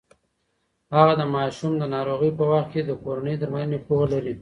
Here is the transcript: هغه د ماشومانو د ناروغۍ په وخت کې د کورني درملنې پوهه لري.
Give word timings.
هغه 0.95 1.13
د 1.17 1.23
ماشومانو 1.35 1.79
د 1.81 1.85
ناروغۍ 1.95 2.31
په 2.37 2.43
وخت 2.51 2.69
کې 2.73 2.81
د 2.85 2.91
کورني 3.03 3.33
درملنې 3.41 3.79
پوهه 3.87 4.07
لري. 4.13 4.33